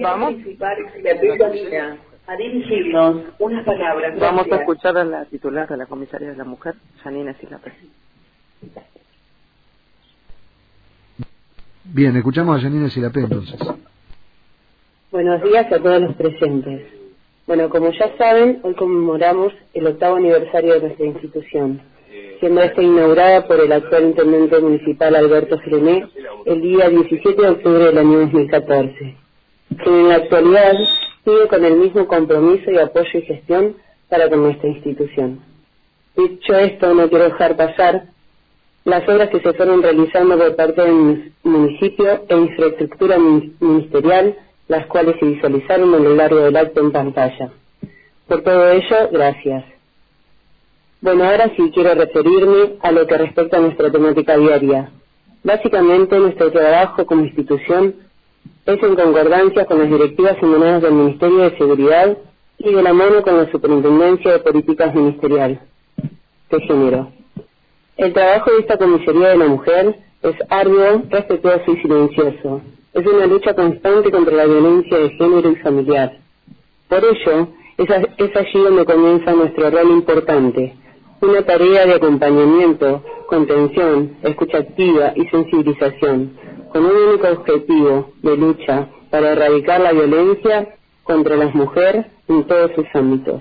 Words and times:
Vamos. 0.00 0.34
a 2.26 2.36
dirigirnos 2.36 3.22
unas 3.38 3.64
palabras. 3.64 4.18
Vamos 4.18 4.46
a 4.50 4.56
escuchar 4.56 4.96
a 4.98 5.04
la 5.04 5.24
titular 5.26 5.68
de 5.68 5.76
la 5.76 5.86
comisaría 5.86 6.30
de 6.30 6.36
la 6.36 6.44
mujer, 6.44 6.74
Janina 7.02 7.34
Silapé. 7.34 7.72
Bien, 11.84 12.16
escuchamos 12.16 12.58
a 12.58 12.62
Janina 12.62 12.90
Silapé 12.90 13.20
entonces. 13.20 13.58
Buenos 15.12 15.42
días 15.42 15.72
a 15.72 15.78
todos 15.78 16.02
los 16.02 16.16
presentes. 16.16 16.82
Bueno, 17.46 17.70
como 17.70 17.92
ya 17.92 18.16
saben, 18.18 18.58
hoy 18.64 18.74
conmemoramos 18.74 19.52
el 19.72 19.86
octavo 19.86 20.16
aniversario 20.16 20.74
de 20.74 20.80
nuestra 20.80 21.06
institución, 21.06 21.80
siendo 22.40 22.60
esta 22.60 22.82
inaugurada 22.82 23.46
por 23.46 23.60
el 23.60 23.70
actual 23.70 24.04
intendente 24.04 24.58
municipal 24.58 25.14
Alberto 25.14 25.58
Frené 25.60 26.08
el 26.44 26.60
día 26.60 26.88
17 26.88 27.40
de 27.40 27.48
octubre 27.48 27.84
del 27.84 27.98
año 27.98 28.18
2014, 28.18 29.16
que 29.68 29.90
en 29.90 30.08
la 30.08 30.16
actualidad 30.16 30.74
sigue 31.24 31.48
con 31.48 31.64
el 31.64 31.76
mismo 31.76 32.06
compromiso 32.06 32.70
y 32.70 32.78
apoyo 32.78 33.18
y 33.18 33.22
gestión 33.22 33.76
para 34.08 34.28
con 34.28 34.42
nuestra 34.42 34.68
institución. 34.68 35.40
Dicho 36.16 36.54
esto, 36.54 36.94
no 36.94 37.08
quiero 37.08 37.24
dejar 37.24 37.56
pasar 37.56 38.04
las 38.84 39.06
obras 39.08 39.28
que 39.30 39.40
se 39.40 39.52
fueron 39.52 39.82
realizando 39.82 40.38
por 40.38 40.54
parte 40.54 40.80
del 40.80 41.32
municipio 41.42 42.24
e 42.28 42.36
infraestructura 42.36 43.18
ministerial, 43.18 44.36
las 44.68 44.86
cuales 44.86 45.16
se 45.18 45.26
visualizaron 45.26 45.92
a 45.94 45.98
lo 45.98 46.14
largo 46.14 46.38
del 46.38 46.56
acto 46.56 46.80
en 46.80 46.92
pantalla. 46.92 47.50
Por 48.28 48.42
todo 48.42 48.70
ello, 48.70 49.08
gracias. 49.10 49.64
Bueno, 51.00 51.24
ahora 51.24 51.50
sí 51.56 51.70
quiero 51.74 51.94
referirme 51.94 52.76
a 52.80 52.92
lo 52.92 53.06
que 53.06 53.18
respecta 53.18 53.58
a 53.58 53.60
nuestra 53.60 53.90
temática 53.90 54.36
diaria. 54.36 54.90
Básicamente, 55.42 56.18
nuestro 56.18 56.50
trabajo 56.50 57.06
como 57.06 57.24
institución 57.24 57.94
es 58.66 58.82
en 58.82 58.96
concordancia 58.96 59.64
con 59.64 59.78
las 59.78 59.88
directivas 59.88 60.36
emanadas 60.42 60.82
del 60.82 60.92
Ministerio 60.92 61.38
de 61.38 61.56
Seguridad 61.56 62.18
y 62.58 62.72
de 62.72 62.82
la 62.82 62.92
mano 62.92 63.22
con 63.22 63.36
la 63.36 63.50
Superintendencia 63.50 64.32
de 64.32 64.38
Políticas 64.40 64.94
Ministerial 64.94 65.60
de 66.50 66.60
Género. 66.60 67.12
El 67.96 68.12
trabajo 68.12 68.50
de 68.50 68.58
esta 68.60 68.76
comisaría 68.76 69.28
de 69.28 69.36
la 69.38 69.46
mujer 69.46 69.96
es 70.22 70.34
arduo, 70.48 71.02
respetuoso 71.10 71.72
y 71.72 71.76
silencioso. 71.80 72.60
Es 72.92 73.06
una 73.06 73.26
lucha 73.26 73.54
constante 73.54 74.10
contra 74.10 74.34
la 74.34 74.46
violencia 74.46 74.98
de 74.98 75.10
género 75.10 75.50
y 75.50 75.56
familiar. 75.56 76.18
Por 76.88 77.04
ello, 77.04 77.48
es, 77.78 77.88
es 78.18 78.36
allí 78.36 78.58
donde 78.58 78.84
comienza 78.84 79.32
nuestro 79.32 79.70
rol 79.70 79.90
importante, 79.90 80.74
una 81.20 81.42
tarea 81.42 81.86
de 81.86 81.94
acompañamiento, 81.94 83.02
contención, 83.28 84.16
escucha 84.22 84.58
activa 84.58 85.12
y 85.14 85.26
sensibilización, 85.28 86.32
con 86.76 86.84
un 86.84 87.08
único 87.08 87.26
objetivo 87.28 88.12
de 88.20 88.36
lucha 88.36 88.88
para 89.08 89.32
erradicar 89.32 89.80
la 89.80 89.92
violencia 89.92 90.76
contra 91.04 91.34
las 91.34 91.54
mujeres 91.54 92.04
en 92.28 92.46
todos 92.46 92.70
sus 92.74 92.84
ámbitos. 92.92 93.40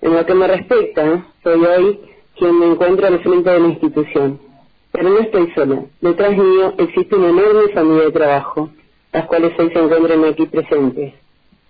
En 0.00 0.14
lo 0.14 0.24
que 0.24 0.34
me 0.34 0.46
respecta, 0.46 1.26
soy 1.42 1.64
hoy 1.64 2.00
quien 2.36 2.56
me 2.56 2.66
encuentro 2.66 3.08
al 3.08 3.18
frente 3.18 3.50
de 3.50 3.58
la 3.58 3.66
institución. 3.66 4.38
Pero 4.92 5.08
no 5.08 5.18
estoy 5.18 5.50
sola. 5.56 5.82
Detrás 6.00 6.36
mío 6.36 6.74
existe 6.78 7.16
una 7.16 7.30
enorme 7.30 7.72
familia 7.74 8.04
de 8.04 8.12
trabajo, 8.12 8.70
las 9.12 9.26
cuales 9.26 9.52
hoy 9.58 9.70
se 9.72 9.78
encuentran 9.80 10.24
aquí 10.24 10.46
presentes. 10.46 11.14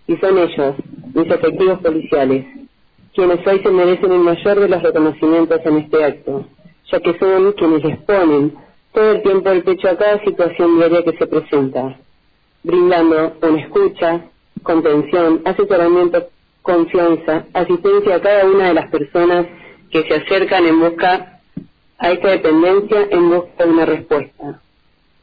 Y 0.08 0.16
son 0.18 0.36
ellos, 0.36 0.74
mis 1.14 1.26
efectivos 1.26 1.78
policiales, 1.78 2.44
quienes 3.14 3.46
hoy 3.46 3.60
se 3.60 3.70
merecen 3.70 4.12
el 4.12 4.20
mayor 4.20 4.60
de 4.60 4.68
los 4.68 4.82
reconocimientos 4.82 5.60
en 5.64 5.76
este 5.78 6.04
acto, 6.04 6.44
ya 6.92 7.00
que 7.00 7.18
son 7.18 7.52
quienes 7.52 7.82
exponen 7.82 8.69
todo 8.92 9.12
el 9.12 9.22
tiempo 9.22 9.50
el 9.50 9.62
pecho 9.62 9.88
a 9.88 9.96
cada 9.96 10.22
situación 10.24 10.78
diaria 10.78 11.02
que 11.04 11.16
se 11.16 11.26
presenta, 11.26 11.98
brindando 12.62 13.36
una 13.42 13.60
escucha, 13.60 14.24
contención, 14.62 15.42
asesoramiento, 15.44 16.28
confianza, 16.62 17.46
asistencia 17.54 18.16
a 18.16 18.20
cada 18.20 18.46
una 18.46 18.68
de 18.68 18.74
las 18.74 18.90
personas 18.90 19.46
que 19.90 20.02
se 20.02 20.14
acercan 20.14 20.66
en 20.66 20.80
busca 20.80 21.40
a 21.98 22.10
esta 22.10 22.28
dependencia 22.28 23.08
en 23.10 23.30
busca 23.30 23.64
de 23.64 23.70
una 23.70 23.86
respuesta. 23.86 24.60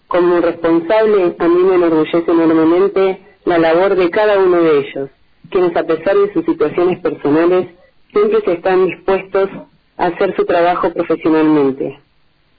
Como 0.07 0.39
responsable, 0.39 1.35
a 1.37 1.47
mí 1.47 1.63
me 1.63 1.75
enorgullece 1.75 2.31
enormemente 2.31 3.21
la 3.45 3.57
labor 3.57 3.95
de 3.95 4.09
cada 4.09 4.37
uno 4.39 4.61
de 4.61 4.79
ellos, 4.79 5.09
quienes 5.49 5.75
a 5.75 5.83
pesar 5.83 6.15
de 6.15 6.33
sus 6.33 6.45
situaciones 6.45 6.99
personales 6.99 7.67
siempre 8.11 8.41
se 8.41 8.53
están 8.53 8.87
dispuestos 8.87 9.49
a 9.97 10.05
hacer 10.07 10.35
su 10.35 10.45
trabajo 10.45 10.93
profesionalmente. 10.93 11.99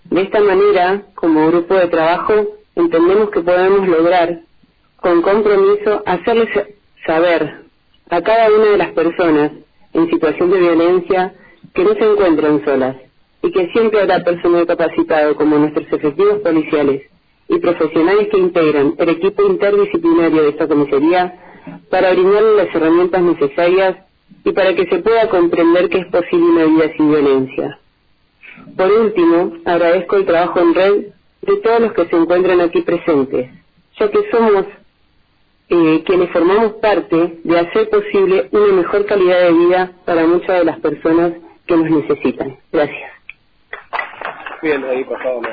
De 0.04 0.22
esta 0.22 0.40
manera, 0.40 1.02
como 1.14 1.48
grupo 1.48 1.74
de 1.74 1.88
trabajo, 1.88 2.34
entendemos 2.74 3.30
que 3.30 3.40
podemos 3.40 3.86
lograr, 3.86 4.40
con 5.00 5.22
compromiso, 5.22 6.02
hacerles 6.06 6.48
saber 7.06 7.62
a 8.10 8.22
cada 8.22 8.48
una 8.50 8.70
de 8.70 8.78
las 8.78 8.92
personas 8.92 9.52
en 9.92 10.10
situación 10.10 10.50
de 10.50 10.58
violencia 10.58 11.34
que 11.74 11.84
no 11.84 11.94
se 11.94 12.04
encuentran 12.04 12.64
solas 12.64 12.96
y 13.42 13.52
que 13.52 13.68
siempre 13.68 14.00
habrá 14.00 14.24
personal 14.24 14.66
capacitado 14.66 15.36
como 15.36 15.58
nuestros 15.58 15.86
efectivos 15.92 16.40
policiales 16.40 17.02
y 17.48 17.58
profesionales 17.58 18.28
que 18.30 18.38
integran 18.38 18.94
el 18.98 19.08
equipo 19.08 19.42
interdisciplinario 19.42 20.42
de 20.42 20.48
esta 20.50 20.68
comisaría 20.68 21.34
para 21.90 22.12
brindarle 22.12 22.56
las 22.56 22.74
herramientas 22.74 23.22
necesarias 23.22 23.96
y 24.44 24.52
para 24.52 24.74
que 24.74 24.86
se 24.86 24.98
pueda 24.98 25.28
comprender 25.28 25.88
que 25.88 25.98
es 25.98 26.06
posible 26.06 26.46
una 26.46 26.64
vida 26.64 26.92
sin 26.96 27.10
violencia. 27.10 27.78
Por 28.76 28.92
último, 28.92 29.52
agradezco 29.64 30.16
el 30.16 30.26
trabajo 30.26 30.60
en 30.60 30.74
red 30.74 31.04
de 31.42 31.56
todos 31.58 31.80
los 31.80 31.92
que 31.92 32.06
se 32.06 32.16
encuentran 32.16 32.60
aquí 32.60 32.82
presentes, 32.82 33.50
ya 33.98 34.10
que 34.10 34.30
somos 34.30 34.66
eh, 35.70 36.02
quienes 36.06 36.30
formamos 36.30 36.74
parte 36.74 37.40
de 37.44 37.58
hacer 37.58 37.90
posible 37.90 38.48
una 38.52 38.72
mejor 38.72 39.04
calidad 39.06 39.40
de 39.40 39.52
vida 39.52 39.92
para 40.04 40.26
muchas 40.26 40.58
de 40.58 40.64
las 40.64 40.78
personas 40.80 41.32
que 41.66 41.76
nos 41.76 41.90
necesitan. 41.90 42.56
Gracias. 42.72 43.12
Bien, 44.62 44.84
ahí 44.84 45.04
pasamos. 45.04 45.46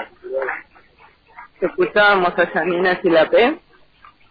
Escuchábamos 1.62 2.38
a 2.38 2.48
Janina 2.48 3.00
Silapé, 3.02 3.60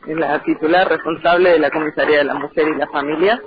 la 0.06 0.42
titular 0.42 0.88
responsable 0.88 1.50
de 1.50 1.58
la 1.58 1.70
Comisaría 1.70 2.18
de 2.18 2.24
la 2.24 2.34
Mujer 2.34 2.68
y 2.68 2.78
la 2.78 2.86
Familia. 2.88 3.40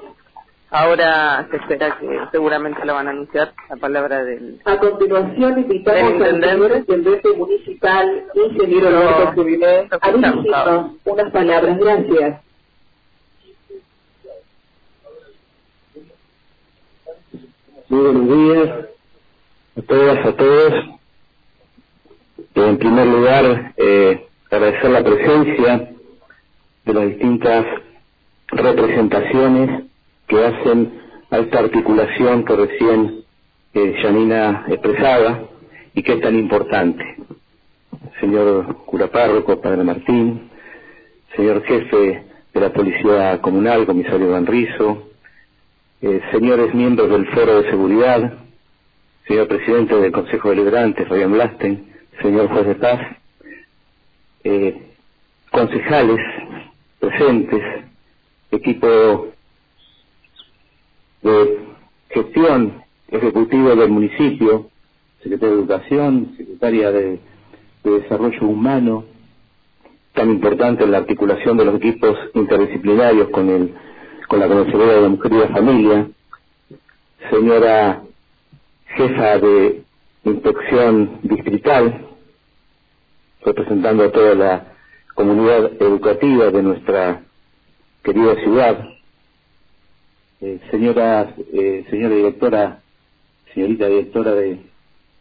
Ahora 0.69 1.47
se 1.50 1.57
espera 1.57 1.97
que 1.97 2.19
seguramente 2.31 2.85
lo 2.85 2.94
van 2.94 3.07
a 3.07 3.11
anunciar 3.11 3.53
la 3.69 3.78
palabra 3.78 4.25
del 4.25 4.59
A 4.66 4.78
continuación 4.78 5.59
invitamos 5.59 6.19
del 6.19 6.44
al 6.44 6.51
señor 6.51 6.78
intendente. 6.78 7.33
municipal, 7.35 8.25
ingeniero 8.33 8.91
Roberto 8.91 9.31
Jubilé, 9.33 9.88
a 9.89 10.11
dirigirnos 10.11 10.91
unas 11.05 11.31
palabras. 11.31 11.78
Gracias. 11.79 12.41
Muy 17.88 18.01
buenos 18.01 18.28
días 18.28 18.69
a 19.78 19.81
todas, 19.84 20.25
a 20.25 20.35
todos. 20.35 20.73
En 22.55 22.78
primer 22.78 23.07
lugar, 23.07 23.73
eh, 23.78 24.28
agradecer 24.51 24.89
la 24.89 25.03
presencia 25.03 25.91
de 26.84 26.94
las 26.94 27.07
distintas 27.07 27.66
representaciones 28.47 29.87
que 30.28 30.46
hacen 30.46 31.02
a 31.30 31.40
esta 31.40 31.60
articulación 31.60 32.46
que 32.46 32.56
recién 32.56 33.24
eh, 33.74 33.96
Janina 34.02 34.66
expresaba 34.68 35.44
y 35.94 36.04
que 36.04 36.14
es 36.14 36.22
tan 36.22 36.38
importante. 36.38 37.04
Señor 38.20 38.86
cura 38.86 39.08
párroco, 39.08 39.62
Padre 39.62 39.84
Martín, 39.84 40.50
señor 41.36 41.64
jefe 41.64 42.24
de 42.54 42.60
la 42.60 42.72
Policía 42.72 43.40
Comunal, 43.42 43.86
comisario 43.86 44.32
Van 44.32 44.46
Rizo, 44.46 45.10
eh, 46.02 46.22
señores 46.32 46.74
miembros 46.74 47.09
del 47.09 47.28
Foro 47.28 47.62
de 47.62 47.70
Seguridad, 47.70 48.34
señor 49.28 49.48
presidente 49.48 49.96
del 49.96 50.12
Consejo 50.12 50.50
Deliberante, 50.50 51.06
Fabián 51.06 51.34
Blasten, 51.34 51.94
señor 52.22 52.48
juez 52.50 52.68
de 52.68 52.76
paz, 52.76 53.00
eh, 54.44 54.82
concejales 55.52 56.20
presentes, 57.00 57.62
equipo 58.52 59.28
de 61.22 61.59
gestión 62.09 62.84
ejecutivo 63.09 63.75
del 63.75 63.90
municipio, 63.90 64.69
secretaria 65.22 65.55
de 65.55 65.61
Educación, 65.61 66.34
secretaria 66.37 66.91
de, 66.91 67.19
de 67.84 67.91
Desarrollo 68.02 68.41
Humano, 68.47 69.05
tan 70.14 70.29
importante 70.29 70.84
en 70.84 70.91
la 70.91 70.99
articulación 70.99 71.58
de 71.58 71.66
los 71.66 71.75
equipos 71.75 72.17
interdisciplinarios 72.34 73.29
con 73.29 73.49
el 73.49 73.73
con 74.28 74.40
la 74.40 74.47
Comisaría 74.47 74.93
de 74.93 75.02
la 75.02 75.09
Mujer 75.09 75.31
y 75.31 75.37
la 75.37 75.47
Familia, 75.47 76.08
señora 77.31 78.03
jefa 78.96 79.37
de 79.37 79.84
inspección 80.25 81.20
distrital, 81.23 82.08
representando 83.46 84.03
a 84.03 84.11
toda 84.11 84.35
la 84.35 84.73
comunidad 85.16 85.72
educativa 85.81 86.49
de 86.52 86.61
nuestra 86.61 87.23
querida 88.03 88.35
ciudad, 88.43 88.85
eh, 90.41 90.59
señora, 90.72 91.34
eh, 91.53 91.85
señora 91.89 92.16
directora, 92.16 92.79
señorita 93.53 93.87
directora 93.87 94.34
de, 94.34 94.59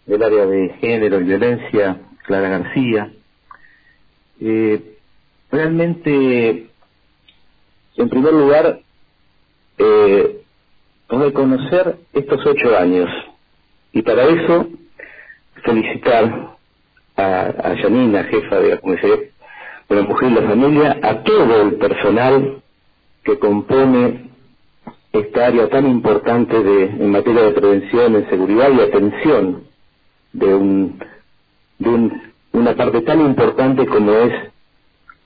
del 0.07 0.23
área 0.23 0.47
de 0.47 0.69
género 0.81 1.21
y 1.21 1.25
violencia, 1.25 2.01
Clara 2.25 2.49
García, 2.49 3.13
eh, 4.41 4.97
realmente 5.51 6.67
en 7.97 8.09
primer 8.09 8.33
lugar, 8.33 8.81
eh, 9.79 10.43
reconocer 11.09 11.97
estos 12.13 12.45
ocho 12.47 12.77
años. 12.77 13.09
Y 13.93 14.03
para 14.03 14.25
eso, 14.25 14.69
felicitar 15.65 16.57
a, 17.17 17.41
a 17.47 17.77
Janina, 17.77 18.25
jefa 18.25 18.57
de 18.61 18.71
la 18.71 18.77
Comisaría 18.79 19.17
de 19.89 19.97
la 19.97 20.03
Mujer 20.03 20.31
y 20.31 20.35
la 20.35 20.43
Familia, 20.43 20.99
a 21.03 21.23
todo 21.23 21.63
el 21.63 21.75
personal 21.77 22.63
que 23.25 23.39
compone 23.39 24.31
esta 25.21 25.47
área 25.47 25.69
tan 25.69 25.87
importante 25.87 26.63
de, 26.63 26.85
en 26.85 27.11
materia 27.11 27.43
de 27.43 27.53
prevención, 27.53 28.17
en 28.17 28.29
seguridad 28.29 28.71
y 28.71 28.81
atención 28.81 29.65
de, 30.33 30.55
un, 30.55 30.99
de 31.79 31.89
un, 31.89 32.23
una 32.53 32.75
parte 32.75 33.01
tan 33.03 33.21
importante 33.21 33.87
como 33.87 34.13
es 34.13 34.33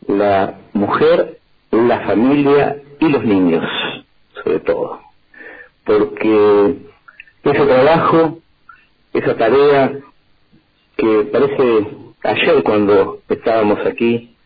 la 0.06 0.58
mujer, 0.72 1.38
la 1.70 2.00
familia 2.00 2.76
y 2.98 3.08
los 3.08 3.24
niños, 3.24 3.64
sobre 4.42 4.60
todo. 4.60 5.00
Porque 5.84 6.76
ese 7.44 7.66
trabajo, 7.66 8.38
esa 9.12 9.36
tarea 9.36 9.92
que 10.96 11.28
parece 11.32 11.86
ayer 12.22 12.62
cuando 12.62 13.20
estábamos 13.28 13.84
aquí 13.86 14.36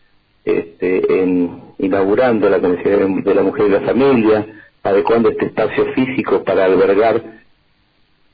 este, 0.45 1.21
en, 1.21 1.61
inaugurando 1.79 2.49
la 2.49 2.59
Comisaría 2.59 2.97
de 2.97 3.35
la 3.35 3.43
Mujer 3.43 3.67
y 3.67 3.69
la 3.69 3.81
Familia, 3.81 4.45
adecuando 4.85 5.29
este 5.29 5.47
espacio 5.47 5.93
físico 5.93 6.43
para 6.43 6.65
albergar 6.65 7.21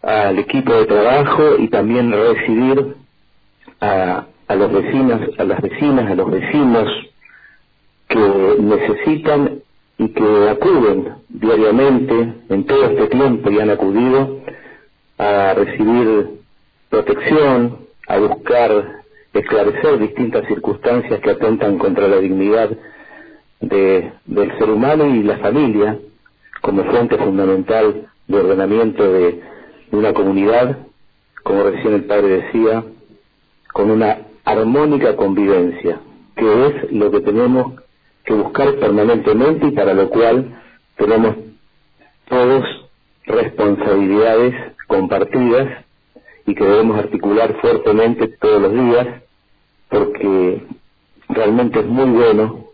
al 0.02 0.38
equipo 0.38 0.74
de 0.74 0.86
trabajo 0.86 1.56
y 1.58 1.70
también 1.70 2.12
recibir 2.12 2.96
a, 3.80 4.26
a 4.48 4.56
los 4.56 4.72
vecinos, 4.74 5.22
a 5.38 5.44
las 5.46 5.62
vecinas, 5.62 6.12
a 6.12 6.16
los 6.16 6.30
vecinos 6.30 6.90
que 8.10 8.56
necesitan 8.60 9.62
y 9.98 10.10
que 10.10 10.50
acuden 10.50 11.14
diariamente 11.30 12.34
en 12.50 12.66
todo 12.66 12.84
este 12.86 13.08
tiempo 13.08 13.50
y 13.50 13.60
han 13.60 13.70
acudido 13.70 14.42
a 15.18 15.54
recibir 15.54 16.32
protección, 16.90 17.78
a 18.08 18.18
buscar 18.18 19.04
esclarecer 19.34 20.00
distintas 20.00 20.46
circunstancias 20.48 21.22
que 21.22 21.30
atentan 21.30 21.78
contra 21.78 22.10
la 22.10 22.18
dignidad 22.18 22.72
de, 23.62 24.12
del 24.26 24.58
ser 24.58 24.70
humano 24.70 25.06
y 25.06 25.24
la 25.24 25.38
familia 25.38 25.98
como 26.62 26.84
fuente 26.86 27.18
fundamental 27.18 28.08
de 28.28 28.38
ordenamiento 28.38 29.12
de, 29.12 29.42
una 29.92 30.14
comunidad, 30.14 30.78
como 31.44 31.64
recién 31.64 31.94
el 31.94 32.06
padre 32.06 32.44
decía, 32.44 32.84
con 33.74 33.92
una 33.92 34.20
armónica 34.46 35.16
convivencia, 35.16 36.00
que 36.36 36.68
es 36.68 36.92
lo 36.92 37.12
que 37.12 37.20
tenemos 37.22 37.74
que 38.24 38.34
buscar 38.34 38.76
permanentemente 38.76 39.68
y 39.68 39.72
para 39.72 39.94
lo 39.94 40.10
cual 40.10 40.62
tenemos 40.96 41.36
todos 42.30 42.64
responsabilidades 43.26 44.54
compartidas 44.88 45.84
y 46.46 46.56
que 46.56 46.64
debemos 46.64 46.98
articular 46.98 47.60
fuertemente 47.60 48.28
todos 48.40 48.62
los 48.62 48.74
días 48.74 49.08
porque 49.90 50.62
realmente 51.30 51.80
es 51.80 51.86
muy 51.86 52.10
bueno 52.10 52.68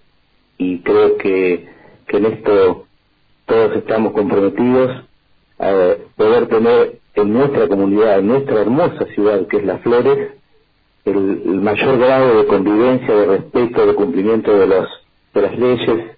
y 0.58 0.80
creo 0.82 1.18
que, 1.18 1.68
que 2.08 2.18
en 2.18 2.26
esto 2.26 2.87
todos 3.48 3.76
estamos 3.78 4.14
comprometidos 4.14 5.04
a 5.58 5.96
poder 6.16 6.48
tener 6.48 7.00
en 7.16 7.34
nuestra 7.34 7.68
comunidad, 7.68 8.20
en 8.20 8.28
nuestra 8.28 8.62
hermosa 8.62 9.06
ciudad 9.16 9.48
que 9.48 9.58
es 9.58 9.66
Las 9.66 9.82
Flores, 9.82 10.34
el, 11.06 11.62
mayor 11.62 11.98
grado 11.98 12.38
de 12.38 12.48
convivencia, 12.48 13.16
de 13.16 13.26
respeto, 13.26 13.88
de 13.88 13.96
cumplimiento 13.96 14.56
de, 14.56 14.68
los, 14.68 14.88
de 15.34 15.42
las 15.42 15.58
leyes 15.58 16.18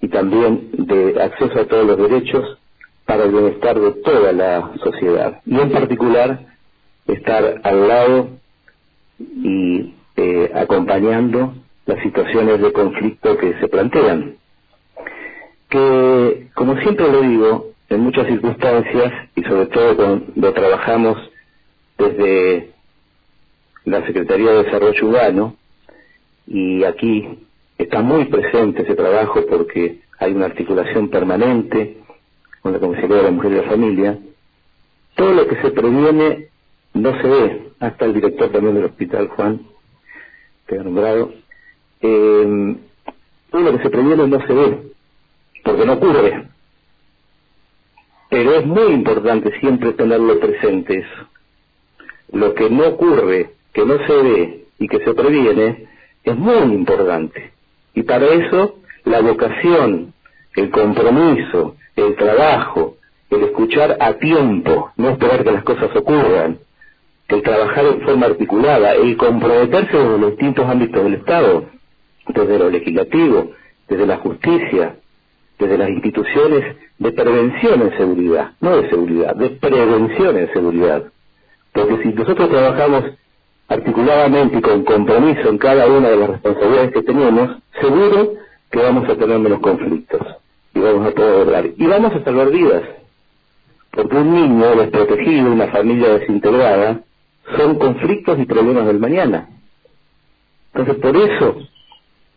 y 0.00 0.08
también 0.08 0.70
de 0.72 1.20
acceso 1.20 1.60
a 1.60 1.66
todos 1.66 1.86
los 1.86 1.98
derechos 1.98 2.58
para 3.04 3.24
el 3.24 3.32
bienestar 3.32 3.78
de 3.78 3.92
toda 4.02 4.32
la 4.32 4.72
sociedad. 4.82 5.40
Y 5.44 5.58
en 5.58 5.70
particular, 5.70 6.46
estar 7.06 7.60
al 7.62 7.88
lado 7.88 8.28
y 9.18 9.94
eh, 10.16 10.50
acompañando 10.54 11.54
las 11.86 12.02
situaciones 12.02 12.60
de 12.60 12.72
conflicto 12.72 13.36
que 13.36 13.58
se 13.60 13.68
plantean. 13.68 14.36
Que, 15.68 16.48
como 16.54 16.76
siempre 16.78 17.10
lo 17.10 17.22
digo, 17.22 17.72
en 17.88 18.00
muchas 18.00 18.26
circunstancias, 18.26 19.12
y 19.34 19.42
sobre 19.42 19.66
todo 19.66 19.96
cuando 19.96 20.52
trabajamos 20.52 21.18
desde 21.98 22.70
la 23.84 24.04
Secretaría 24.06 24.52
de 24.52 24.64
Desarrollo 24.64 25.06
Humano, 25.06 25.56
y 26.46 26.84
aquí 26.84 27.46
está 27.78 28.02
muy 28.02 28.26
presente 28.26 28.82
ese 28.82 28.94
trabajo 28.94 29.44
porque 29.48 30.00
hay 30.18 30.32
una 30.32 30.46
articulación 30.46 31.08
permanente 31.08 31.98
con 32.62 32.72
la 32.72 32.80
Comisaría 32.80 33.16
de 33.16 33.22
la 33.22 33.30
Mujer 33.30 33.52
y 33.52 33.56
la 33.56 33.62
Familia, 33.70 34.18
todo 35.14 35.32
lo 35.32 35.46
que 35.46 35.56
se 35.62 35.70
previene 35.70 36.48
no 36.94 37.20
se 37.20 37.28
ve, 37.28 37.68
hasta 37.80 38.04
el 38.04 38.14
director 38.14 38.50
también 38.50 38.74
del 38.74 38.84
hospital, 38.84 39.28
Juan, 39.28 39.60
que 40.66 40.78
ha 40.78 40.82
nombrado, 40.82 41.32
eh, 42.00 42.76
todo 43.50 43.62
lo 43.62 43.76
que 43.76 43.82
se 43.82 43.90
previene 43.90 44.26
no 44.26 44.46
se 44.46 44.52
ve, 44.52 44.78
porque 45.66 45.84
no 45.84 45.94
ocurre. 45.94 46.44
Pero 48.30 48.54
es 48.54 48.66
muy 48.66 48.92
importante 48.92 49.58
siempre 49.58 49.92
tenerlo 49.92 50.38
presente 50.38 50.98
eso. 50.98 51.28
Lo 52.32 52.54
que 52.54 52.70
no 52.70 52.86
ocurre, 52.86 53.50
que 53.72 53.84
no 53.84 53.98
se 54.06 54.16
ve 54.16 54.64
y 54.78 54.88
que 54.88 55.00
se 55.00 55.12
previene, 55.12 55.88
es 56.22 56.36
muy 56.36 56.72
importante. 56.72 57.50
Y 57.94 58.04
para 58.04 58.26
eso 58.26 58.78
la 59.04 59.20
vocación, 59.20 60.14
el 60.54 60.70
compromiso, 60.70 61.76
el 61.96 62.14
trabajo, 62.14 62.96
el 63.30 63.42
escuchar 63.44 63.96
a 64.00 64.14
tiempo, 64.14 64.92
no 64.96 65.10
esperar 65.10 65.42
que 65.42 65.52
las 65.52 65.64
cosas 65.64 65.90
ocurran, 65.96 66.58
el 67.28 67.42
trabajar 67.42 67.86
en 67.86 68.02
forma 68.02 68.26
articulada, 68.26 68.92
el 68.92 69.16
comprometerse 69.16 70.00
en 70.00 70.20
los 70.20 70.30
distintos 70.30 70.68
ámbitos 70.68 71.02
del 71.02 71.14
Estado, 71.14 71.64
desde 72.28 72.58
lo 72.58 72.70
legislativo, 72.70 73.52
desde 73.88 74.06
la 74.06 74.18
justicia, 74.18 74.96
desde 75.58 75.78
las 75.78 75.88
instituciones 75.90 76.76
de 76.98 77.12
prevención 77.12 77.82
en 77.82 77.96
seguridad, 77.96 78.52
no 78.60 78.76
de 78.76 78.90
seguridad, 78.90 79.34
de 79.36 79.50
prevención 79.50 80.36
en 80.36 80.52
seguridad. 80.52 81.04
Porque 81.72 82.02
si 82.02 82.08
nosotros 82.10 82.48
trabajamos 82.48 83.04
articuladamente 83.68 84.58
y 84.58 84.60
con 84.60 84.84
compromiso 84.84 85.48
en 85.48 85.58
cada 85.58 85.86
una 85.86 86.08
de 86.08 86.16
las 86.16 86.30
responsabilidades 86.30 86.92
que 86.92 87.02
tenemos, 87.02 87.56
seguro 87.80 88.34
que 88.70 88.78
vamos 88.78 89.08
a 89.08 89.16
tener 89.16 89.38
menos 89.38 89.60
conflictos 89.60 90.20
y 90.74 90.80
vamos 90.80 91.06
a 91.06 91.10
poder 91.12 91.38
lograr. 91.38 91.66
Y 91.76 91.86
vamos 91.86 92.14
a 92.14 92.24
salvar 92.24 92.50
vidas. 92.50 92.82
Porque 93.90 94.16
un 94.16 94.34
niño 94.34 94.76
desprotegido, 94.76 95.52
una 95.52 95.68
familia 95.68 96.18
desintegrada, 96.18 97.00
son 97.56 97.76
conflictos 97.76 98.38
y 98.38 98.44
problemas 98.44 98.86
del 98.86 98.98
mañana. 98.98 99.48
Entonces, 100.74 101.02
por 101.02 101.16
eso 101.16 101.56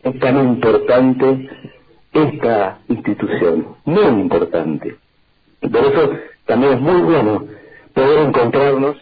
es 0.03 0.19
tan 0.19 0.39
importante 0.39 1.49
esta 2.13 2.79
institución, 2.87 3.75
muy 3.85 4.21
importante. 4.21 4.95
Y 5.61 5.67
por 5.67 5.85
eso 5.85 6.11
también 6.45 6.73
es 6.73 6.81
muy 6.81 7.01
bueno 7.01 7.45
poder 7.93 8.27
encontrarnos 8.27 8.97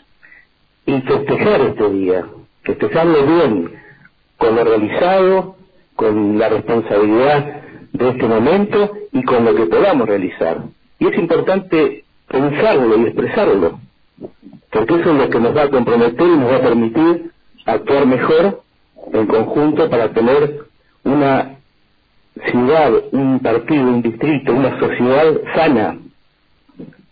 y 0.85 1.01
festejar 1.01 1.61
este 1.61 1.89
día, 1.89 2.25
festejarlo 2.63 3.25
bien, 3.25 3.71
con 4.37 4.55
lo 4.55 4.63
realizado, 4.63 5.55
con 5.95 6.37
la 6.37 6.49
responsabilidad 6.49 7.61
de 7.93 8.09
este 8.09 8.25
momento 8.27 8.91
y 9.11 9.23
con 9.23 9.45
lo 9.45 9.55
que 9.55 9.65
podamos 9.65 10.07
realizar. 10.07 10.63
Y 10.99 11.07
es 11.07 11.17
importante 11.17 12.03
pensarlo 12.27 12.97
y 12.97 13.03
expresarlo 13.03 13.79
porque 14.71 14.95
eso 14.95 15.11
es 15.11 15.17
lo 15.17 15.29
que 15.29 15.39
nos 15.39 15.55
va 15.55 15.63
a 15.63 15.69
comprometer 15.69 16.27
y 16.27 16.37
nos 16.37 16.51
va 16.51 16.57
a 16.57 16.61
permitir 16.61 17.31
actuar 17.65 18.05
mejor 18.05 18.61
en 19.13 19.27
conjunto 19.27 19.89
para 19.89 20.13
tener 20.13 20.65
una 21.03 21.56
ciudad, 22.49 22.91
un 23.11 23.39
partido, 23.39 23.83
un 23.83 24.01
distrito, 24.01 24.53
una 24.53 24.79
sociedad 24.79 25.33
sana, 25.55 25.97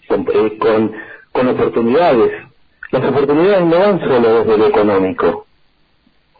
con, 0.07 0.27
eh, 0.33 0.57
con, 0.57 0.91
con 1.31 1.47
oportunidades. 1.47 2.31
Las 2.91 3.03
oportunidades 3.03 3.65
no 3.65 3.79
van 3.79 3.99
solo 3.99 4.43
desde 4.43 4.57
lo 4.57 4.67
económico, 4.67 5.45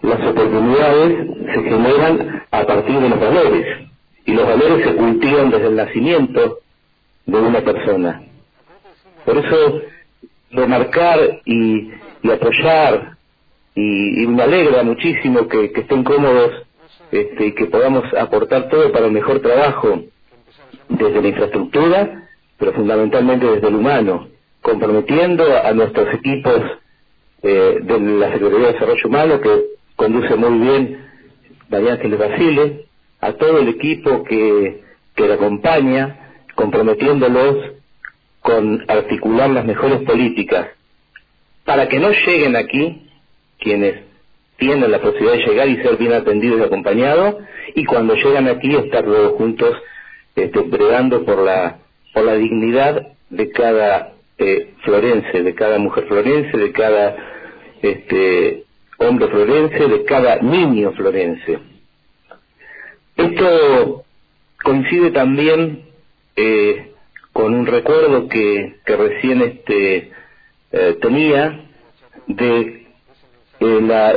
las 0.01 0.19
oportunidades 0.19 1.27
se 1.45 1.63
generan 1.63 2.43
a 2.51 2.63
partir 2.65 2.99
de 2.99 3.09
los 3.09 3.19
valores 3.19 3.87
y 4.25 4.33
los 4.33 4.47
valores 4.47 4.85
se 4.85 4.95
cultivan 4.95 5.49
desde 5.49 5.67
el 5.67 5.75
nacimiento 5.75 6.59
de 7.25 7.37
una 7.37 7.61
persona. 7.61 8.21
Por 9.25 9.37
eso 9.37 9.81
remarcar 10.51 11.41
y, 11.45 11.91
y 12.21 12.31
apoyar 12.31 13.17
y, 13.73 14.23
y, 14.23 14.27
me 14.27 14.43
alegra 14.43 14.83
muchísimo 14.83 15.47
que 15.47 15.71
estén 15.75 16.03
cómodos 16.03 16.64
este, 17.15 17.53
que 17.55 17.65
podamos 17.65 18.03
aportar 18.13 18.69
todo 18.69 18.91
para 18.91 19.07
un 19.07 19.13
mejor 19.13 19.39
trabajo 19.39 20.03
desde 20.89 21.22
la 21.22 21.27
infraestructura, 21.27 22.29
pero 22.57 22.74
fundamentalmente 22.74 23.45
desde 23.45 23.67
el 23.67 23.75
humano, 23.75 24.27
comprometiendo 24.62 25.43
a 25.63 25.72
nuestros 25.74 26.13
equipos 26.13 26.62
eh, 27.43 27.79
de 27.81 28.00
la 28.00 28.31
Secretaría 28.31 28.67
de 28.67 28.74
Desarrollo 28.74 29.07
Humano, 29.07 29.41
que 29.41 29.65
conduce 29.95 30.36
muy 30.36 30.60
bien 30.60 31.05
María 31.69 31.93
Ángeles 31.93 32.19
Basile, 32.19 32.86
a 33.22 33.34
todo 33.34 33.60
el 33.60 33.69
equipo 33.69 34.24
que, 34.24 34.84
que 35.15 35.27
la 35.27 35.36
acompaña, 35.36 36.34
comprometiéndolos 36.55 37.74
con 38.41 38.84
articular 38.88 39.50
las 39.50 39.65
mejores 39.65 40.01
políticas. 40.01 40.67
Para 41.63 41.88
que 41.88 42.00
no 42.00 42.12
lleguen 42.12 42.55
aquí 42.55 43.10
quienes 43.60 44.03
tienen 44.57 44.91
la 44.91 45.00
posibilidad 45.00 45.33
de 45.33 45.45
llegar 45.45 45.67
y 45.69 45.77
ser 45.81 45.97
bien 45.97 46.13
atendidos 46.13 46.59
y 46.59 46.63
acompañados 46.63 47.35
y 47.75 47.85
cuando 47.85 48.15
llegan 48.15 48.47
aquí 48.47 48.75
estar 48.75 49.03
todos 49.03 49.33
juntos 49.33 49.75
este, 50.35 50.59
bregando 50.62 51.24
por 51.25 51.39
la 51.39 51.79
por 52.13 52.24
la 52.24 52.35
dignidad 52.35 53.07
de 53.29 53.51
cada 53.51 54.13
eh, 54.38 54.74
florense, 54.83 55.43
de 55.43 55.53
cada 55.53 55.77
mujer 55.79 56.05
florense, 56.07 56.57
de 56.57 56.71
cada 56.71 57.15
este, 57.81 58.63
hombre 58.97 59.27
florense, 59.27 59.88
de 59.88 60.03
cada 60.05 60.38
niño 60.38 60.93
florense. 60.93 61.59
Esto 63.17 64.03
coincide 64.63 65.12
también 65.12 65.85
eh, 66.38 66.93
con 67.33 67.53
un 67.53 67.65
recuerdo 67.65 68.29
que, 68.29 68.77
que 68.85 68.95
recién 68.95 69.41
este, 69.41 70.12
eh, 70.71 70.97
tenía 71.01 71.65
de 72.27 72.84
eh, 73.65 73.81
la, 73.81 74.13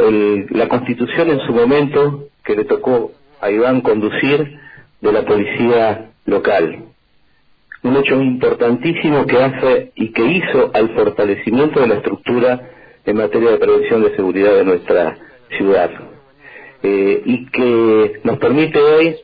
la 0.50 0.68
constitución 0.68 1.30
en 1.30 1.40
su 1.40 1.52
momento 1.52 2.28
que 2.44 2.54
le 2.54 2.64
tocó 2.64 3.12
a 3.40 3.50
Iván 3.50 3.80
conducir 3.80 4.58
de 5.00 5.12
la 5.12 5.24
policía 5.24 6.10
local. 6.26 6.84
Un 7.82 7.96
hecho 7.96 8.20
importantísimo 8.20 9.26
que 9.26 9.38
hace 9.38 9.92
y 9.94 10.12
que 10.12 10.24
hizo 10.24 10.70
al 10.74 10.94
fortalecimiento 10.94 11.80
de 11.80 11.86
la 11.86 11.94
estructura 11.96 12.70
en 13.04 13.16
materia 13.16 13.52
de 13.52 13.58
prevención 13.58 14.02
de 14.02 14.16
seguridad 14.16 14.54
de 14.54 14.64
nuestra 14.64 15.16
ciudad. 15.56 15.90
Eh, 16.82 17.22
y 17.24 17.46
que 17.46 18.20
nos 18.24 18.38
permite 18.38 18.78
hoy, 18.78 19.16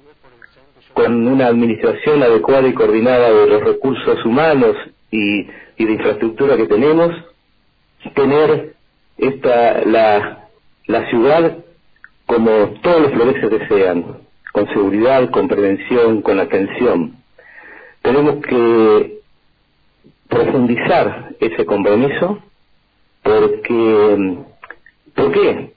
con 0.92 1.26
una 1.26 1.48
administración 1.48 2.22
adecuada 2.22 2.68
y 2.68 2.74
coordinada 2.74 3.30
de 3.30 3.46
los 3.46 3.64
recursos 3.64 4.24
humanos 4.24 4.76
y, 5.10 5.46
y 5.76 5.84
de 5.84 5.92
infraestructura 5.92 6.56
que 6.56 6.66
tenemos, 6.66 7.10
tener 8.14 8.74
esta, 9.18 9.84
la, 9.84 10.48
la 10.86 11.08
ciudad 11.10 11.58
como 12.26 12.50
todos 12.82 13.02
los 13.02 13.12
floreses 13.12 13.50
desean, 13.50 14.18
con 14.52 14.66
seguridad, 14.68 15.30
con 15.30 15.48
prevención, 15.48 16.22
con 16.22 16.40
atención. 16.40 17.16
Tenemos 18.02 18.44
que 18.46 19.20
profundizar 20.28 21.34
ese 21.40 21.66
compromiso 21.66 22.42
porque, 23.22 24.36
¿por 25.14 25.32
qué? 25.32 25.72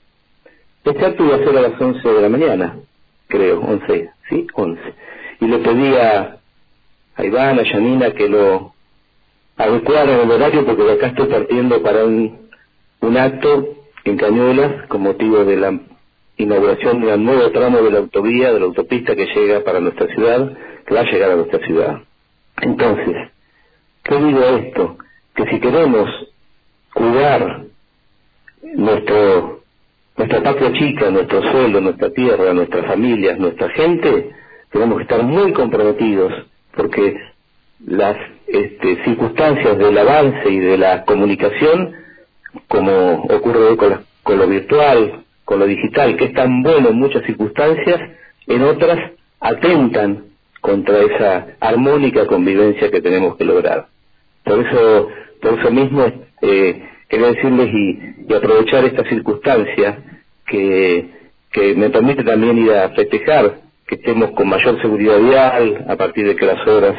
Este 0.83 1.05
acto 1.05 1.25
iba 1.25 1.35
a 1.35 1.39
ser 1.39 1.57
a 1.57 1.61
las 1.61 1.81
11 1.81 2.07
de 2.07 2.21
la 2.21 2.29
mañana, 2.29 2.75
creo, 3.27 3.59
11, 3.59 4.09
¿sí? 4.29 4.47
11. 4.53 4.81
Y 5.41 5.47
le 5.47 5.59
pedía 5.59 6.37
a 7.15 7.25
Iván, 7.25 7.59
a 7.59 7.63
Yanina 7.63 8.11
que 8.11 8.29
lo 8.29 8.73
adecuaran 9.57 10.21
el 10.21 10.31
horario 10.31 10.65
porque 10.65 10.91
acá 10.91 11.07
estoy 11.07 11.27
partiendo 11.27 11.81
para 11.81 12.05
un 12.05 12.46
un 13.01 13.17
acto 13.17 13.75
en 14.03 14.17
Cañuelas 14.17 14.87
con 14.87 15.01
motivo 15.01 15.43
de 15.43 15.57
la 15.57 15.79
inauguración 16.37 17.01
de 17.01 17.13
un 17.13 17.25
nuevo 17.25 17.51
tramo 17.51 17.81
de 17.81 17.91
la 17.91 17.99
autovía, 17.99 18.53
de 18.53 18.59
la 18.59 18.65
autopista 18.65 19.15
que 19.15 19.25
llega 19.25 19.63
para 19.63 19.79
nuestra 19.79 20.07
ciudad, 20.13 20.51
que 20.85 20.93
va 20.93 21.01
a 21.01 21.11
llegar 21.11 21.31
a 21.31 21.35
nuestra 21.35 21.59
ciudad. 21.65 22.01
Entonces, 22.61 23.29
¿qué 24.03 24.15
digo 24.15 24.43
esto? 24.43 24.97
Que 25.35 25.45
si 25.47 25.59
queremos 25.59 26.09
cuidar 26.93 27.65
nuestro, 28.75 29.61
nuestra 30.15 30.43
patria 30.43 30.73
chica, 30.73 31.09
nuestro 31.11 31.41
suelo, 31.51 31.81
nuestra 31.81 32.11
tierra, 32.11 32.53
nuestras 32.53 32.85
familias, 32.85 33.37
nuestra 33.39 33.69
gente, 33.69 34.31
tenemos 34.71 34.97
que 34.97 35.03
estar 35.03 35.23
muy 35.23 35.53
comprometidos 35.53 36.33
porque 36.75 37.15
las 37.85 38.17
este, 38.47 39.03
circunstancias 39.03 39.77
del 39.77 39.97
avance 39.97 40.49
y 40.49 40.59
de 40.59 40.77
la 40.77 41.03
comunicación 41.05 41.93
como 42.67 43.23
ocurre 43.29 43.59
hoy 43.59 43.77
con, 43.77 44.05
con 44.23 44.37
lo 44.37 44.47
virtual, 44.47 45.25
con 45.45 45.59
lo 45.59 45.65
digital, 45.65 46.17
que 46.17 46.25
es 46.25 46.33
tan 46.33 46.61
bueno 46.63 46.89
en 46.89 46.99
muchas 46.99 47.23
circunstancias, 47.25 48.01
en 48.47 48.61
otras 48.63 49.11
atentan 49.39 50.25
contra 50.61 50.99
esa 50.99 51.47
armónica 51.59 52.25
convivencia 52.25 52.91
que 52.91 53.01
tenemos 53.01 53.37
que 53.37 53.45
lograr. 53.45 53.87
Por 54.43 54.59
eso, 54.59 55.09
por 55.41 55.59
eso 55.59 55.71
mismo, 55.71 56.05
eh, 56.41 56.83
quería 57.07 57.27
decirles 57.27 57.69
y, 57.73 58.33
aprovechar 58.33 58.83
esta 58.83 59.07
circunstancia 59.07 59.99
que, 60.45 61.09
que 61.51 61.75
me 61.75 61.89
permite 61.89 62.25
también 62.25 62.57
ir 62.57 62.73
a 62.73 62.89
festejar 62.89 63.61
que 63.87 63.95
estemos 63.95 64.31
con 64.31 64.49
mayor 64.49 64.81
seguridad 64.81 65.17
vial 65.17 65.85
a 65.87 65.95
partir 65.95 66.27
de 66.27 66.35
que 66.35 66.45
las 66.45 66.67
obras 66.67 66.95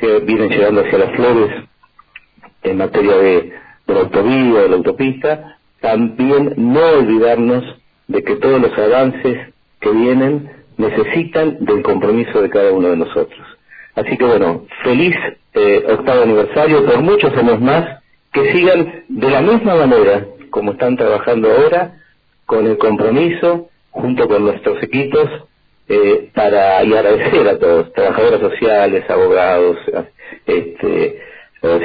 se 0.00 0.20
vienen 0.20 0.48
llegando 0.48 0.80
hacia 0.80 0.98
las 0.98 1.14
flores 1.14 1.64
en 2.62 2.78
materia 2.78 3.16
de 3.16 3.52
de 3.86 3.94
la 3.94 4.00
autovía, 4.00 4.62
de 4.62 4.68
la 4.68 4.76
autopista, 4.76 5.58
también 5.80 6.54
no 6.56 6.80
olvidarnos 6.98 7.64
de 8.08 8.22
que 8.22 8.36
todos 8.36 8.60
los 8.60 8.76
avances 8.78 9.52
que 9.80 9.90
vienen 9.90 10.50
necesitan 10.76 11.64
del 11.64 11.82
compromiso 11.82 12.42
de 12.42 12.50
cada 12.50 12.72
uno 12.72 12.88
de 12.88 12.96
nosotros. 12.96 13.46
Así 13.94 14.16
que 14.16 14.24
bueno, 14.24 14.66
feliz 14.82 15.14
eh, 15.54 15.84
octavo 15.88 16.22
aniversario 16.22 16.84
por 16.84 17.00
muchos 17.00 17.34
años 17.36 17.60
más, 17.60 18.02
que 18.32 18.52
sigan 18.52 19.04
de 19.08 19.30
la 19.30 19.40
misma 19.40 19.76
manera 19.76 20.26
como 20.50 20.72
están 20.72 20.96
trabajando 20.96 21.50
ahora, 21.50 21.96
con 22.46 22.66
el 22.66 22.78
compromiso, 22.78 23.68
junto 23.90 24.26
con 24.26 24.44
nuestros 24.44 24.82
equipos, 24.82 25.28
eh, 25.88 26.30
para 26.34 26.82
y 26.82 26.94
agradecer 26.94 27.46
a 27.46 27.58
todos, 27.58 27.92
trabajadoras 27.92 28.40
sociales, 28.40 29.04
abogados, 29.10 29.76
este, 30.46 31.20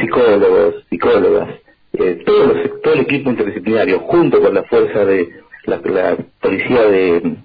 psicólogos, 0.02 0.86
psicólogas, 0.90 1.50
eh, 1.94 2.24
todo, 2.26 2.54
todo, 2.84 2.94
el 2.94 3.02
equipo 3.02 3.30
interdisciplinario, 3.30 4.00
junto 4.02 4.42
con 4.42 4.54
la 4.54 4.64
fuerza 4.64 5.06
de 5.06 5.30
la, 5.66 5.80
policía 6.40 6.84
de, 6.84 7.36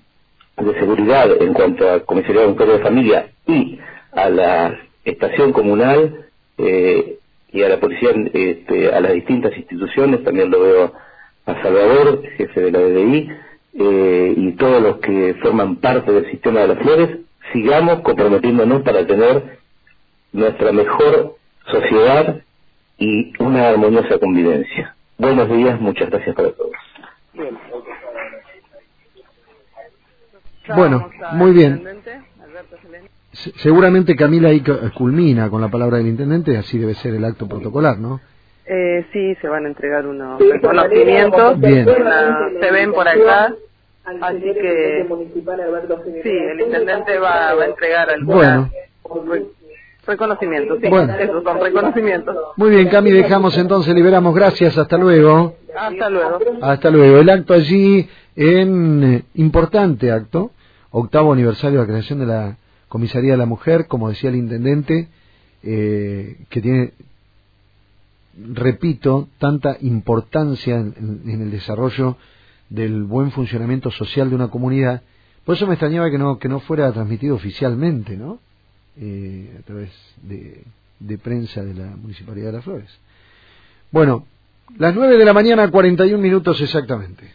seguridad 0.79 1.43
en 1.43 1.53
cuanto 1.53 1.91
a 1.91 2.01
comisaría 2.01 2.47
de 2.47 2.67
de 2.67 2.79
familia 2.81 3.27
y 3.47 3.79
a 4.13 4.29
la 4.31 4.79
estación 5.05 5.53
comunal 5.53 6.27
eh, 6.59 7.19
y 7.53 7.63
a 7.63 7.69
la 7.69 7.81
policía, 7.81 8.11
este, 8.33 8.93
a 8.93 9.01
las 9.01 9.13
distintas 9.15 9.57
instituciones, 9.57 10.25
también 10.25 10.51
lo 10.51 10.61
veo 10.61 10.93
a 11.47 11.63
Salvador, 11.63 12.23
jefe 12.37 12.61
de 12.61 12.71
la 12.73 12.81
BDI, 12.81 13.31
eh, 13.79 14.35
y 14.37 14.53
todos 14.53 14.83
los 14.83 14.97
que 14.99 15.35
forman 15.43 15.77
parte 15.77 16.11
del 16.13 16.31
sistema 16.31 16.61
de 16.61 16.69
las 16.69 16.79
flores, 16.79 17.19
sigamos 17.53 18.01
comprometiéndonos 18.01 18.83
para 18.83 19.07
tener 19.07 19.59
nuestra 20.33 20.73
mejor 20.73 21.37
sociedad 21.71 22.43
y 22.99 23.33
una 23.43 23.69
armoniosa 23.69 24.19
convivencia. 24.19 24.95
Buenos 25.19 25.49
días, 25.51 25.81
muchas 25.81 26.11
gracias 26.11 26.35
para 26.35 26.51
todos. 26.53 26.73
Bueno, 30.75 31.11
muy 31.33 31.53
bien. 31.53 31.83
Seguramente 33.57 34.17
Camila 34.17 34.49
ahí 34.49 34.63
culmina 34.95 35.51
con 35.51 35.61
la 35.61 35.69
palabra 35.69 35.99
del 35.99 36.09
intendente, 36.09 36.57
así 36.57 36.79
debe 36.79 36.95
ser 36.95 37.15
el 37.15 37.25
acto 37.25 37.47
protocolar, 37.47 37.99
¿no? 37.99 38.21
Eh, 38.65 39.07
sí, 39.13 39.35
se 39.37 39.49
van 39.49 39.65
a 39.65 39.69
entregar 39.69 40.07
unos 40.07 40.41
reconocimientos, 40.41 41.61
bien. 41.61 41.87
se 41.87 42.71
ven 42.73 42.93
por 42.93 43.07
acá, 43.07 43.55
así 44.23 44.41
que 44.41 45.07
sí, 46.25 46.31
el 46.31 46.61
intendente 46.61 47.19
va, 47.19 47.55
va 47.55 47.63
a 47.63 47.67
entregar 47.67 48.11
algunas 48.11 48.71
bueno. 49.05 49.47
Reconocimientos, 50.07 50.79
sí, 50.81 50.89
bueno. 50.89 51.15
esos 51.17 51.43
son 51.43 51.61
reconocimientos. 51.61 52.37
Muy 52.57 52.71
bien, 52.71 52.89
Cami, 52.89 53.11
dejamos 53.11 53.57
entonces, 53.59 53.95
liberamos, 53.95 54.35
gracias, 54.35 54.79
hasta 54.79 54.97
luego. 54.97 55.57
Hasta 55.77 56.09
luego. 56.09 56.39
Hasta 56.63 56.91
luego. 56.91 57.19
El 57.19 57.29
acto 57.29 57.55
allí 57.55 58.09
en 58.37 59.05
eh, 59.05 59.25
importante 59.35 60.13
acto, 60.13 60.53
octavo 60.91 61.33
aniversario 61.33 61.81
de 61.81 61.87
la 61.87 61.93
creación 61.93 62.21
de 62.21 62.27
la 62.27 62.57
Comisaría 62.89 63.33
de 63.33 63.39
la 63.39 63.47
Mujer, 63.47 63.89
como 63.89 64.09
decía 64.09 64.31
el 64.31 64.37
intendente, 64.37 65.09
eh, 65.65 66.37
que 66.51 66.61
tiene, 66.61 66.93
repito, 68.53 69.29
tanta 69.39 69.77
importancia 69.81 70.77
en, 70.77 71.23
en, 71.27 71.43
el 71.43 71.51
desarrollo 71.51 72.17
del 72.69 73.03
buen 73.03 73.33
funcionamiento 73.33 73.91
social 73.91 74.31
de 74.31 74.37
una 74.37 74.49
comunidad. 74.49 75.03
Por 75.45 75.57
eso 75.57 75.67
me 75.67 75.75
extrañaba 75.75 76.11
que 76.11 76.19
no, 76.19 76.39
que 76.39 76.49
no 76.49 76.61
fuera 76.61 76.93
transmitido 76.93 77.35
oficialmente, 77.35 78.17
¿no? 78.17 78.39
Eh, 78.99 79.57
a 79.59 79.63
través 79.63 79.91
de, 80.23 80.63
de 81.01 81.19
prensa 81.19 81.63
de 81.63 81.75
la 81.75 81.97
Municipalidad 81.97 82.47
de 82.49 82.53
Las 82.53 82.65
Flores. 82.65 82.91
Bueno, 83.91 84.27
las 84.79 84.95
nueve 84.95 85.17
de 85.17 85.25
la 85.25 85.33
mañana, 85.33 85.71
41 85.71 86.21
minutos 86.21 86.61
exactamente. 86.61 87.33